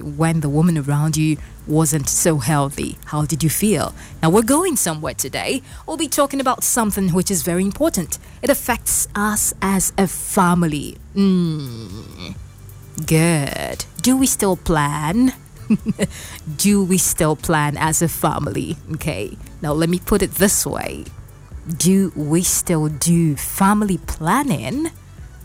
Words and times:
when 0.00 0.40
the 0.40 0.48
woman 0.48 0.78
around 0.78 1.16
you 1.16 1.36
wasn't 1.66 2.08
so 2.08 2.38
healthy? 2.38 2.98
How 3.06 3.26
did 3.26 3.42
you 3.42 3.50
feel? 3.50 3.94
Now, 4.22 4.30
we're 4.30 4.42
going 4.42 4.76
somewhere 4.76 5.12
today. 5.12 5.60
We'll 5.86 5.96
be 5.96 6.08
talking 6.08 6.40
about 6.40 6.62
something 6.62 7.08
which 7.08 7.30
is 7.30 7.42
very 7.42 7.64
important. 7.64 8.18
It 8.42 8.48
affects 8.48 9.08
us 9.14 9.52
as 9.60 9.92
a 9.98 10.06
family. 10.06 10.98
Mm. 11.14 12.36
Good. 13.06 13.84
Do 14.00 14.16
we 14.16 14.26
still 14.26 14.56
plan? 14.56 15.34
do 16.56 16.84
we 16.84 16.96
still 16.96 17.34
plan 17.36 17.76
as 17.76 18.02
a 18.02 18.08
family? 18.08 18.76
Okay. 18.92 19.36
Now, 19.60 19.72
let 19.72 19.88
me 19.88 19.98
put 19.98 20.22
it 20.22 20.32
this 20.32 20.64
way 20.64 21.04
Do 21.76 22.12
we 22.14 22.42
still 22.44 22.88
do 22.88 23.36
family 23.36 23.98
planning? 23.98 24.90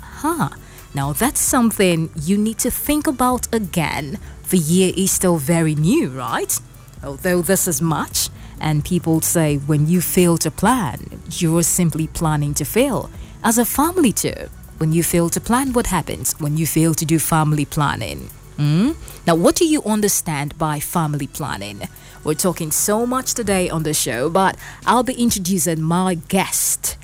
Huh. 0.00 0.50
Now, 0.94 1.12
that's 1.12 1.40
something 1.40 2.10
you 2.16 2.36
need 2.38 2.58
to 2.58 2.70
think 2.70 3.06
about 3.06 3.52
again. 3.54 4.18
The 4.50 4.58
year 4.58 4.92
is 4.96 5.10
still 5.10 5.36
very 5.36 5.74
new, 5.74 6.08
right? 6.08 6.58
Although 7.04 7.42
this 7.42 7.68
is 7.68 7.82
much, 7.82 8.30
and 8.60 8.84
people 8.84 9.20
say 9.20 9.56
when 9.56 9.86
you 9.86 10.00
fail 10.00 10.38
to 10.38 10.50
plan, 10.50 11.20
you're 11.30 11.62
simply 11.62 12.06
planning 12.06 12.54
to 12.54 12.64
fail. 12.64 13.10
As 13.44 13.58
a 13.58 13.64
family, 13.64 14.12
too, 14.12 14.48
when 14.78 14.92
you 14.92 15.02
fail 15.02 15.28
to 15.30 15.40
plan, 15.40 15.72
what 15.72 15.86
happens 15.88 16.32
when 16.40 16.56
you 16.56 16.66
fail 16.66 16.94
to 16.94 17.04
do 17.04 17.18
family 17.18 17.64
planning? 17.64 18.30
Hmm? 18.56 18.92
Now, 19.26 19.36
what 19.36 19.54
do 19.54 19.64
you 19.64 19.82
understand 19.84 20.58
by 20.58 20.80
family 20.80 21.28
planning? 21.28 21.82
We're 22.24 22.34
talking 22.34 22.72
so 22.72 23.06
much 23.06 23.34
today 23.34 23.70
on 23.70 23.84
the 23.84 23.94
show, 23.94 24.28
but 24.28 24.56
I'll 24.86 25.04
be 25.04 25.14
introducing 25.14 25.80
my 25.82 26.14
guest, 26.14 26.96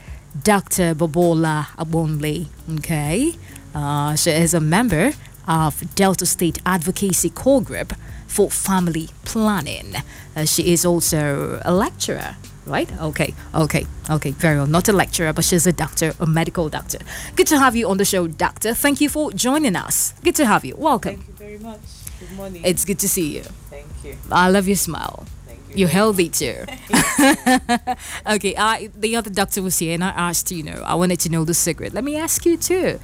Dr. 0.42 0.95
Babola 0.95 1.69
Abonle. 1.78 2.48
Okay, 2.78 3.34
uh, 3.74 4.14
she 4.16 4.30
is 4.30 4.55
a 4.55 4.60
member 4.60 5.12
of 5.46 5.95
Delta 5.95 6.27
State 6.27 6.59
Advocacy 6.64 7.30
Core 7.30 7.62
Group 7.62 7.92
for 8.27 8.50
Family 8.50 9.09
Planning. 9.24 9.97
Uh, 10.37 10.45
she 10.45 10.73
is 10.73 10.84
also 10.84 11.61
a 11.64 11.72
lecturer 11.72 12.36
right? 12.67 12.91
Okay, 13.00 13.34
okay, 13.55 13.86
okay, 14.11 14.30
very 14.30 14.56
well. 14.56 14.67
Not 14.67 14.89
a 14.89 14.92
lecturer, 14.92 15.33
but 15.33 15.45
she's 15.45 15.67
a 15.67 15.72
doctor, 15.72 16.14
a 16.20 16.27
medical 16.27 16.69
doctor. 16.69 16.98
Good 17.36 17.47
to 17.48 17.58
have 17.58 17.77
you 17.77 17.89
on 17.89 17.98
the 17.98 18.05
show, 18.05 18.27
doctor. 18.27 18.75
Thank 18.75 19.00
you 19.00 19.08
for 19.08 19.33
joining 19.33 19.77
us. 19.77 20.14
Good 20.22 20.34
to 20.36 20.47
have 20.47 20.64
you. 20.64 20.75
Welcome. 20.77 21.17
Thank 21.17 21.28
you 21.28 21.34
very 21.34 21.58
much. 21.58 21.80
Good 22.20 22.33
morning. 22.33 22.62
It's 22.64 22.84
good 22.84 22.98
to 23.00 23.08
see 23.08 23.36
you. 23.36 23.42
Thank 23.70 23.86
you. 24.05 24.17
I 24.30 24.48
love 24.48 24.67
your 24.67 24.77
smile. 24.77 25.27
Thank 25.47 25.61
you. 25.69 25.75
You're 25.77 25.89
healthy 25.89 26.28
too. 26.28 26.64
okay, 28.27 28.55
I, 28.56 28.91
the 28.95 29.17
other 29.17 29.30
doctor 29.30 29.62
was 29.62 29.78
here 29.78 29.95
and 29.95 30.05
I 30.05 30.11
asked, 30.11 30.50
you 30.50 30.62
know, 30.62 30.83
I 30.86 30.95
wanted 30.95 31.20
to 31.20 31.28
know 31.28 31.45
the 31.45 31.55
secret. 31.55 31.92
Let 31.92 32.05
me 32.05 32.17
ask 32.17 32.47
you 32.47 32.56
too. 32.56 33.00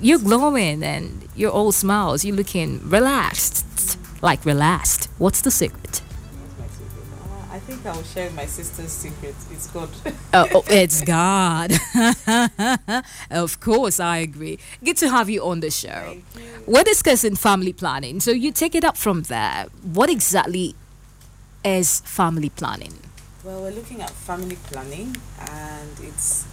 You're 0.00 0.18
glowing 0.18 0.82
and 0.82 1.28
you're 1.36 1.50
all 1.50 1.72
smiles. 1.72 2.24
You're 2.24 2.36
looking 2.36 2.88
relaxed. 2.88 3.98
Like 4.22 4.44
relaxed. 4.44 5.08
What's 5.18 5.42
the 5.42 5.50
secret? 5.50 5.98
What's 5.98 6.74
secret? 6.74 7.04
Uh, 7.50 7.54
I 7.54 7.58
think 7.58 7.84
I 7.84 7.94
will 7.94 8.02
share 8.04 8.30
my 8.30 8.46
sister's 8.46 8.92
secret. 8.92 9.34
It's 9.50 9.66
good. 9.68 9.90
Oh, 10.32 10.48
oh, 10.54 10.64
it's 10.68 11.02
God. 11.02 11.72
of 13.30 13.60
course, 13.60 14.00
I 14.00 14.18
agree. 14.18 14.58
Good 14.82 14.96
to 14.98 15.10
have 15.10 15.28
you 15.28 15.44
on 15.44 15.60
the 15.60 15.70
show. 15.70 16.16
We're 16.66 16.84
discussing 16.84 17.36
family 17.36 17.72
planning. 17.72 18.20
So 18.20 18.30
you 18.30 18.52
take 18.52 18.74
it 18.74 18.84
up 18.84 18.96
from 18.96 19.22
there. 19.22 19.66
What 19.82 20.08
exactly 20.08 20.74
is 21.64 22.00
family 22.00 22.50
planning? 22.50 22.94
Well, 23.44 23.62
we're 23.62 23.72
looking 23.72 24.00
at 24.00 24.10
family 24.10 24.56
planning, 24.70 25.16
and 25.40 25.90
it's 26.00 26.46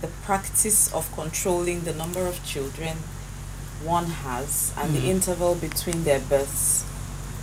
the 0.00 0.08
practice 0.24 0.92
of 0.94 1.10
controlling 1.14 1.80
the 1.82 1.92
number 1.94 2.26
of 2.26 2.44
children 2.44 2.96
one 3.84 4.06
has 4.06 4.72
and 4.76 4.92
the 4.94 5.08
interval 5.08 5.54
between 5.54 6.02
their 6.04 6.18
births, 6.18 6.84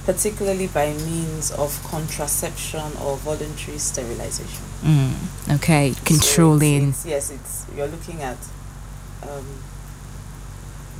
particularly 0.05 0.67
by 0.67 0.91
means 0.93 1.49
of 1.51 1.81
contraception 1.89 2.81
or 3.01 3.15
voluntary 3.17 3.77
sterilization. 3.77 4.63
Mm, 4.83 5.13
okay, 5.55 5.93
So 5.93 5.99
controlling. 6.03 6.89
it's- 6.89 7.05
it's- 7.05 7.05
yes, 7.05 7.29
it's 7.31 7.65
you're 7.75 7.87
looking 7.87 8.21
at 8.21 8.37
um, 9.23 9.45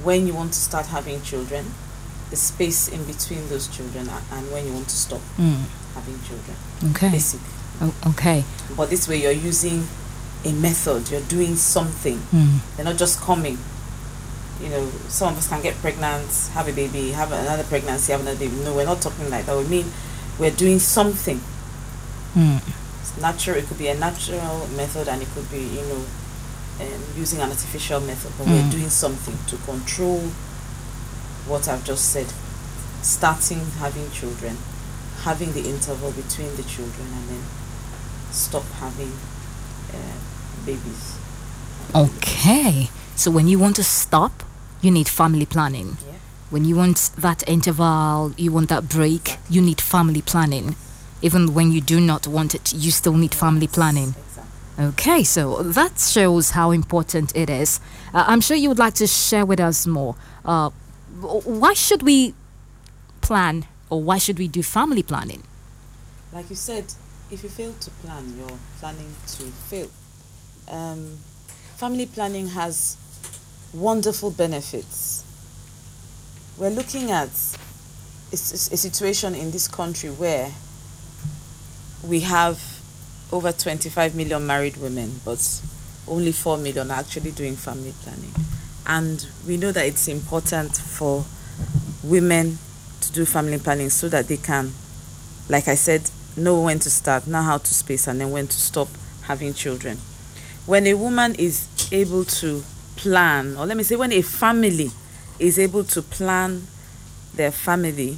when 0.04 0.26
you 0.28 0.34
want 0.34 0.54
to 0.54 0.60
start 0.60 0.86
having 0.88 1.22
children, 1.22 1.66
the 2.30 2.36
space 2.36 2.88
in 2.88 3.04
between 3.04 3.48
those 3.50 3.68
children, 3.68 4.10
and 4.32 4.52
when 4.52 4.66
you 4.66 4.74
want 4.74 4.88
to 4.88 4.96
stop 4.96 5.22
Mm, 5.38 5.64
having 5.94 6.20
children. 6.28 6.58
okay. 6.92 7.10
Basic. 7.12 7.40
O- 7.82 7.94
okay. 8.08 8.44
But 8.76 8.90
this 8.90 9.08
way, 9.08 9.22
you're 9.22 9.32
using 9.32 9.88
a 10.46 10.52
method. 10.54 11.10
You're 11.12 11.22
doing 11.28 11.56
something. 11.56 12.18
Mm, 12.32 12.60
They're 12.76 12.86
not 12.86 12.98
just 12.98 13.20
coming. 13.20 13.58
You 14.62 14.70
know, 14.70 14.90
some 15.10 15.34
of 15.34 15.38
us 15.38 15.48
can 15.50 15.62
get 15.62 15.76
pregnant, 15.76 16.30
have 16.54 16.68
a 16.68 16.72
baby, 16.72 17.12
have 17.12 17.32
another 17.32 17.64
pregnancy, 17.64 18.12
have 18.14 18.22
another 18.22 18.38
baby. 18.40 18.56
No, 18.64 18.74
we're 18.76 18.86
not 18.86 19.02
talking 19.02 19.30
like 19.30 19.46
that. 19.48 19.58
We 19.58 19.66
mean 19.66 19.92
we're 20.40 20.52
doing 20.56 20.80
something. 20.80 21.42
mm, 22.36 22.62
It's 23.02 23.18
natural. 23.20 23.58
It 23.58 23.68
could 23.68 23.78
be 23.78 23.88
a 23.90 23.96
natural 23.96 24.68
method, 24.78 25.08
and 25.10 25.22
it 25.22 25.28
could 25.36 25.50
be, 25.52 25.60
you 25.60 25.82
know, 25.92 26.06
um, 26.82 27.02
using 27.18 27.42
an 27.42 27.50
artificial 27.50 28.00
method. 28.02 28.32
But 28.38 28.48
Mm. 28.48 28.52
we're 28.52 28.72
doing 28.72 28.90
something 28.90 29.38
to 29.48 29.58
control 29.66 30.22
what 31.48 31.68
I've 31.68 31.84
just 31.84 32.10
said. 32.12 32.28
Starting 33.02 33.62
having 33.80 34.10
children, 34.12 34.58
having 35.24 35.52
the 35.54 35.68
interval 35.70 36.12
between 36.12 36.56
the 36.56 36.64
children, 36.64 37.08
and 37.14 37.30
then 37.30 37.44
stop 38.32 38.64
having 38.80 39.12
uh, 39.94 40.18
babies. 40.66 41.18
okay. 41.94 42.90
So 43.16 43.32
when 43.32 43.48
you 43.48 43.58
want 43.60 43.76
to 43.78 43.84
stop, 43.84 44.44
you 44.82 44.92
need 44.92 45.08
family 45.08 45.46
planning. 45.46 45.98
Yeah. 46.06 46.14
When 46.50 46.66
you 46.66 46.76
want 46.76 47.12
that 47.18 47.48
interval, 47.48 48.34
you 48.38 48.52
want 48.52 48.70
that 48.70 48.90
break, 48.90 49.38
you 49.50 49.62
need 49.62 49.80
family 49.82 50.22
planning. 50.22 50.76
Even 51.22 51.54
when 51.54 51.72
you 51.72 51.82
do 51.82 52.00
not 52.00 52.28
want 52.28 52.54
it, 52.54 52.74
you 52.74 52.92
still 52.92 53.14
need 53.14 53.34
family 53.34 53.68
planning. 53.68 54.16
Okay, 54.78 55.24
so 55.24 55.64
that 55.64 56.00
shows 56.00 56.52
how 56.52 56.72
important 56.72 57.34
it 57.36 57.50
is. 57.50 57.80
Uh, 58.14 58.26
I'm 58.28 58.42
sure 58.42 58.58
you 58.58 58.68
would 58.70 58.78
like 58.80 58.96
to 58.96 59.08
share 59.08 59.46
with 59.46 59.60
us 59.60 59.88
more. 59.88 60.16
Uh, 60.44 60.70
why 61.22 61.74
should 61.74 62.04
we 62.04 62.34
plan 63.22 63.66
or 63.90 64.04
why 64.04 64.18
should 64.18 64.38
we 64.38 64.50
do 64.50 64.62
family 64.62 65.02
planning? 65.02 65.44
Like 66.34 66.50
you 66.50 66.58
said, 66.58 66.94
if 67.32 67.42
you 67.42 67.50
fail 67.50 67.74
to 67.74 67.90
plan, 68.04 68.36
you're 68.38 68.60
planning 68.80 69.16
to 69.38 69.44
fail. 69.44 69.90
Um, 70.70 71.18
family 71.76 72.06
planning 72.06 72.48
has 72.48 72.98
wonderful 73.74 74.32
benefits. 74.32 75.24
We're 76.58 76.70
looking 76.70 77.12
at 77.12 77.30
a 78.32 78.38
situation 78.38 79.36
in 79.36 79.52
this 79.52 79.68
country 79.68 80.10
where 80.10 80.52
we 82.04 82.22
have 82.22 82.60
over 83.32 83.52
25 83.52 84.16
million 84.16 84.46
married 84.46 84.78
women, 84.78 85.20
but 85.24 85.62
only 86.08 86.32
4 86.32 86.58
million 86.58 86.92
are 86.92 87.00
actually 87.00 87.32
doing 87.32 87.56
family 87.56 87.94
planning. 88.02 88.32
And 88.88 89.26
we 89.48 89.58
know 89.58 89.72
that 89.72 89.86
it's 89.86 90.08
important 90.08 90.78
for 90.78 91.26
women 92.04 92.58
to 93.02 93.12
do 93.12 93.26
family 93.26 93.58
planning 93.58 93.90
so 93.90 94.10
that 94.10 94.28
they 94.28 94.38
can 94.38 94.72
like 95.50 95.68
I 95.68 95.76
said, 95.76 96.10
know 96.36 96.62
when 96.62 96.80
to 96.80 96.90
start, 96.90 97.28
know 97.28 97.42
how 97.42 97.58
to 97.58 97.74
space, 97.74 98.08
and 98.08 98.20
then 98.20 98.32
when 98.32 98.48
to 98.48 98.58
stop 98.58 98.88
having 99.24 99.54
children. 99.54 99.98
When 100.66 100.88
a 100.88 100.94
woman 100.96 101.36
is 101.36 101.68
able 101.92 102.26
to 102.26 102.64
plan, 102.96 103.56
or 103.58 103.66
let 103.66 103.78
me 103.78 103.84
say, 103.84 103.96
when 103.96 104.12
a 104.12 104.22
family 104.22 104.92
is 105.40 105.60
able 105.60 105.84
to 105.84 106.02
plan 106.02 106.64
their 107.36 107.52
family, 107.52 108.18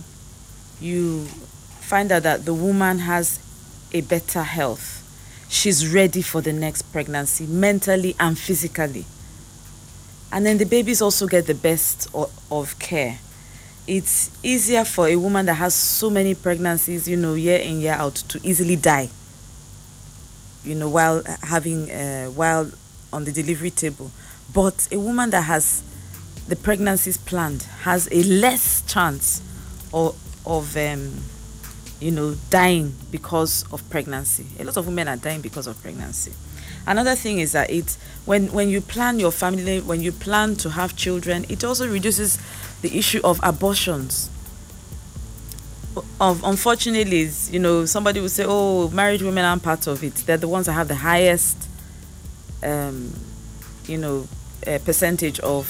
you 0.80 1.26
find 1.26 2.12
out 2.12 2.24
that 2.24 2.46
the 2.46 2.54
woman 2.54 3.00
has 3.00 3.40
a 3.92 4.02
better 4.02 4.44
health. 4.44 5.04
She's 5.50 5.94
ready 5.94 6.22
for 6.22 6.42
the 6.42 6.54
next 6.54 6.84
pregnancy, 6.94 7.46
mentally 7.48 8.16
and 8.20 8.38
physically. 8.38 9.06
And 10.32 10.46
then 10.46 10.58
the 10.58 10.66
babies 10.66 11.02
also 11.02 11.26
get 11.26 11.48
the 11.48 11.56
best 11.56 12.14
of, 12.14 12.32
of 12.52 12.78
care 12.80 13.20
it's 13.88 14.30
easier 14.44 14.84
for 14.84 15.08
a 15.08 15.16
woman 15.16 15.46
that 15.46 15.54
has 15.54 15.74
so 15.74 16.10
many 16.10 16.36
pregnancies, 16.36 17.08
you 17.08 17.16
know, 17.16 17.36
year 17.36 17.60
in 17.60 17.80
year 17.80 17.94
out, 17.94 18.16
to 18.16 18.40
easily 18.44 18.76
die. 18.76 19.10
You 20.68 20.76
know, 20.76 20.90
while 20.90 21.24
having 21.44 21.90
uh, 21.90 22.28
while 22.28 22.70
on 23.14 23.24
the 23.24 23.32
delivery 23.32 23.72
table, 23.72 24.12
but 24.54 24.88
a 24.92 25.00
woman 25.00 25.30
that 25.30 25.44
has 25.44 25.82
the 26.48 26.56
pregnancies 26.56 27.18
planned 27.18 27.64
has 27.82 28.08
a 28.12 28.24
less 28.24 28.82
chance 28.84 29.42
of 29.94 30.16
of 30.46 30.76
um, 30.78 31.14
you 32.00 32.12
know 32.12 32.36
dying 32.50 32.94
because 33.12 33.66
of 33.72 33.88
pregnancy. 33.90 34.46
A 34.60 34.64
lot 34.64 34.78
of 34.78 34.88
women 34.88 35.08
are 35.08 35.18
dying 35.18 35.42
because 35.42 35.68
of 35.68 35.82
pregnancy. 35.82 36.34
Another 36.86 37.16
thing 37.16 37.40
is 37.40 37.52
that 37.52 37.70
it 37.70 37.98
when 38.26 38.48
when 38.54 38.70
you 38.70 38.82
plan 38.82 39.20
your 39.20 39.32
family, 39.32 39.82
when 39.82 40.02
you 40.02 40.12
plan 40.12 40.56
to 40.58 40.70
have 40.70 40.96
children, 40.96 41.46
it 41.50 41.64
also 41.64 41.88
reduces 41.88 42.40
the 42.82 42.98
issue 42.98 43.20
of 43.24 43.40
abortions. 43.44 44.30
Of 46.20 46.44
unfortunately, 46.44 47.22
is 47.22 47.52
you 47.52 47.60
know 47.60 47.86
somebody 47.86 48.20
will 48.20 48.30
say, 48.30 48.46
"Oh, 48.48 48.90
married 48.90 49.22
women 49.22 49.46
aren't 49.46 49.64
part 49.64 49.88
of 49.88 50.04
it. 50.04 50.16
They're 50.16 50.38
the 50.38 50.48
ones 50.48 50.66
that 50.66 50.74
have 50.74 50.88
the 50.88 50.96
highest, 50.96 51.58
um, 52.64 53.14
you 53.86 53.98
know, 53.98 54.28
uh, 54.66 54.80
percentage 54.86 55.40
of 55.42 55.70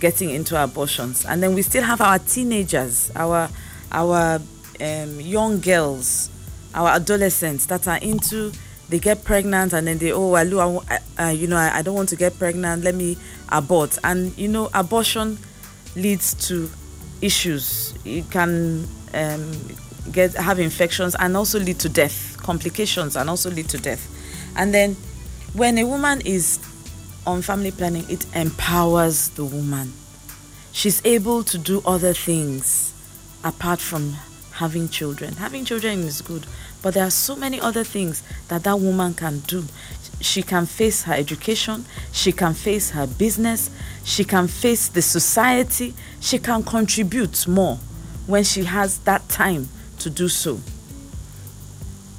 getting 0.00 0.30
into 0.30 0.62
abortions. 0.62 1.24
And 1.24 1.42
then 1.42 1.54
we 1.54 1.62
still 1.62 1.82
have 1.82 2.00
our 2.00 2.18
teenagers, 2.18 3.10
our 3.14 3.48
our 3.92 4.40
um, 4.80 5.20
young 5.20 5.60
girls, 5.60 6.30
our 6.74 6.90
adolescents 6.90 7.66
that 7.66 7.88
are 7.88 7.98
into 7.98 8.52
they 8.88 8.98
get 8.98 9.24
pregnant 9.24 9.72
and 9.72 9.86
then 9.86 9.98
they 9.98 10.12
oh 10.12 10.34
I, 10.34 11.00
I, 11.18 11.30
you 11.32 11.46
know 11.48 11.56
I, 11.56 11.78
I 11.78 11.82
don't 11.82 11.94
want 11.94 12.08
to 12.10 12.16
get 12.16 12.38
pregnant 12.38 12.84
let 12.84 12.94
me 12.94 13.16
abort 13.48 13.98
and 14.04 14.36
you 14.38 14.48
know 14.48 14.70
abortion 14.74 15.38
leads 15.96 16.34
to 16.48 16.70
issues 17.20 17.94
it 18.04 18.30
can 18.30 18.86
um, 19.14 19.52
get 20.12 20.34
have 20.34 20.58
infections 20.58 21.14
and 21.18 21.36
also 21.36 21.58
lead 21.58 21.78
to 21.80 21.88
death 21.88 22.36
complications 22.42 23.16
and 23.16 23.28
also 23.28 23.50
lead 23.50 23.68
to 23.68 23.78
death. 23.78 24.12
And 24.56 24.72
then 24.72 24.94
when 25.52 25.78
a 25.78 25.84
woman 25.84 26.20
is 26.24 26.58
on 27.26 27.42
family 27.42 27.72
planning 27.72 28.04
it 28.08 28.24
empowers 28.34 29.28
the 29.30 29.44
woman. 29.44 29.92
She's 30.72 31.04
able 31.04 31.42
to 31.44 31.58
do 31.58 31.82
other 31.84 32.12
things 32.12 32.92
apart 33.42 33.80
from 33.80 34.14
having 34.52 34.88
children. 34.88 35.34
Having 35.34 35.64
children 35.64 36.00
is 36.00 36.22
good 36.22 36.46
but 36.82 36.94
there 36.94 37.04
are 37.04 37.10
so 37.10 37.34
many 37.34 37.60
other 37.60 37.82
things 37.82 38.22
that 38.48 38.62
that 38.64 38.78
woman 38.78 39.12
can 39.14 39.40
do. 39.40 39.64
She 40.20 40.42
can 40.42 40.66
face 40.66 41.02
her 41.02 41.14
education 41.14 41.84
she 42.12 42.32
can 42.32 42.54
face 42.54 42.90
her 42.90 43.06
business 43.06 43.70
she 44.02 44.24
can 44.24 44.48
face 44.48 44.88
the 44.88 45.02
society 45.02 45.94
she 46.20 46.38
can 46.38 46.62
contribute 46.62 47.46
more 47.46 47.78
when 48.26 48.44
she 48.44 48.64
has 48.64 48.98
that 49.00 49.28
time 49.28 49.68
to 49.98 50.10
do 50.10 50.28
so. 50.28 50.60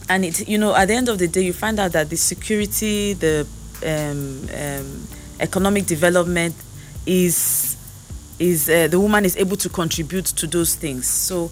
And 0.10 0.24
it 0.24 0.48
you 0.48 0.58
know 0.58 0.74
at 0.76 0.88
the 0.88 0.94
end 0.94 1.10
of 1.10 1.20
the 1.20 1.28
day 1.28 1.42
you 1.42 1.54
find 1.54 1.80
out 1.80 1.92
that 1.92 2.10
the 2.10 2.18
security 2.18 3.14
the 3.14 3.48
um, 3.86 4.48
um, 4.54 5.08
economic 5.40 5.86
development 5.86 6.56
is 7.06 7.76
is 8.40 8.70
uh, 8.70 8.88
the 8.88 9.00
woman 9.00 9.26
is 9.26 9.36
able 9.38 9.58
to 9.58 9.70
contribute 9.70 10.26
to 10.26 10.48
those 10.48 10.76
things. 10.76 11.08
So 11.08 11.52